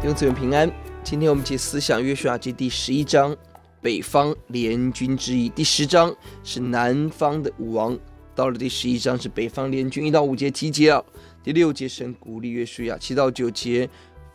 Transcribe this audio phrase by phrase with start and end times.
[0.00, 0.72] 弟兄姊妹平安。
[1.04, 3.36] 今天我们解思想约书亚记第十一章，
[3.82, 5.50] 北方联军之役。
[5.50, 7.98] 第十章是南方的武王，
[8.34, 11.04] 到了第十一章是北方联军一到五节集结啊。
[11.42, 13.86] 第六节神鼓励约书亚，七到九节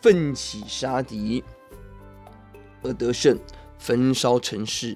[0.03, 1.43] 奋起杀敌
[2.83, 3.35] 而得胜，
[3.79, 4.95] 焚烧城市。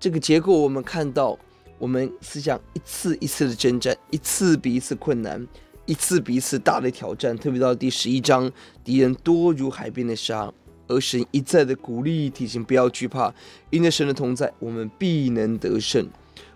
[0.00, 1.38] 这个结构我们看到，
[1.78, 5.46] 我们思想一次一次的征战，一次比一次困难。
[5.86, 8.50] 一次比一次大的挑战，特别到第十一章，
[8.84, 10.52] 敌人多如海边的沙，
[10.88, 13.32] 而神一再的鼓励提醒，不要惧怕，
[13.70, 16.06] 因着神的同在，我们必能得胜。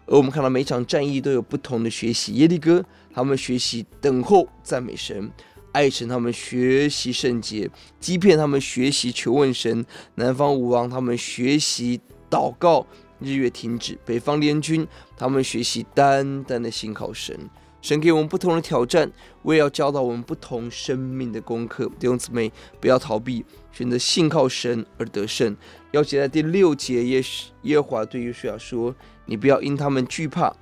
[0.07, 2.85] 而我们看到每场战役都有不同的学习，耶利哥
[3.15, 5.31] 他们学习等候赞美神，
[5.71, 7.71] 爱神他们学习圣洁，
[8.01, 9.87] 基遍他们学习求问神，
[10.17, 12.85] 南方武王他们学习祷告，
[13.21, 17.39] 日月停止，北方联军他们学习单单的信靠神。
[17.83, 19.11] 神给我们不同的挑战，
[19.45, 21.87] 为要教导我们不同生命的功课。
[21.99, 25.57] 弟兄姊妹，不要逃避，选择信靠神而得胜。
[25.93, 27.23] 要记在第六节，耶
[27.63, 28.95] 耶华对约书亚说
[29.25, 30.55] ：“你不要因他们惧怕，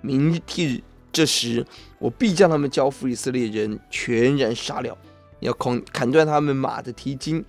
[0.00, 1.64] 明日这时，
[2.00, 4.98] 我必将他们交付以色列人，全然杀了。
[5.38, 7.44] 你要砍砍断他们马的蹄筋，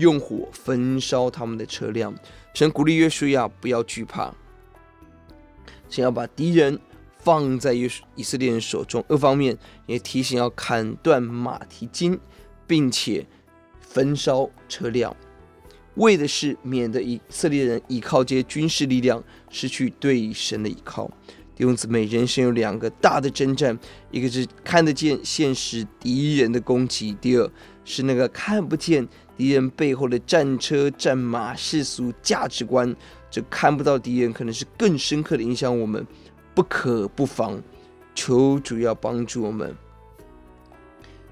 [0.00, 2.12] 用火焚烧他们的车辆。”
[2.52, 4.34] 神鼓励约书亚不要惧怕，
[5.88, 6.80] 想要把敌人。
[7.22, 9.04] 放在约以色列人手中。
[9.06, 12.18] 二方面也提醒要砍断马蹄筋，
[12.66, 13.26] 并且
[13.78, 15.14] 焚烧车辆，
[15.96, 21.10] 为的是免得以色列人依靠这些军事力量，失去对神的依靠。
[21.54, 23.78] 弟兄姊妹，人生有两个大的征战，
[24.10, 27.50] 一个是看得见现实敌人的攻击，第二
[27.84, 29.06] 是那个看不见
[29.40, 32.94] 敌人背后的战车、战马、世俗价值观。
[33.30, 36.06] 这看不到敌人，可能是更深刻的影响我们。
[36.54, 37.58] 不可不防，
[38.14, 39.74] 求主要帮助我们。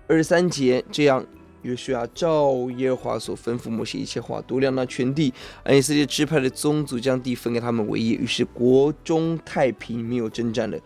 [0.07, 1.23] 二十三节，这样
[1.61, 5.35] 约书亚照耶和华所吩咐摩西一切话，度量那全地，
[5.65, 8.15] 按以色列支派的宗族将地分给他们为业。
[8.15, 10.79] 于是国中太平，没有征战了。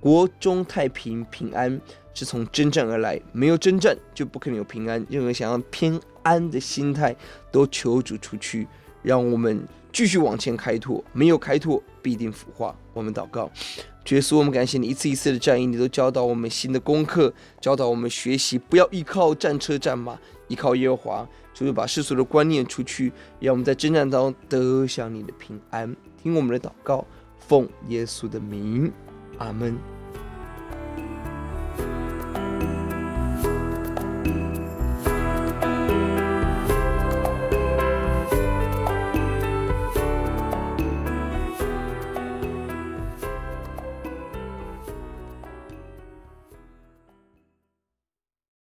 [0.00, 1.78] 国中太平平安
[2.14, 5.04] 是从征战而来，没有征战就不可能有平安。
[5.08, 7.14] 任何想要偏安的心态，
[7.50, 8.66] 都求主除去，
[9.02, 9.62] 让我们。
[9.92, 12.72] 继续往前开拓，没有开拓必定腐化。
[12.92, 13.50] 我们祷告，
[14.04, 20.16] 主耶稣，我们感谢你一次一次的战役，你都教导我们新的功课，教导我们学习，不要依靠战车战马，
[20.46, 25.92] 依靠耶和华，就是把世俗的观念除去，让我们在征战当中得享你的平安。
[26.22, 27.04] 听我们的祷告，
[27.40, 28.92] 奉耶稣的名，
[29.38, 29.99] 阿门。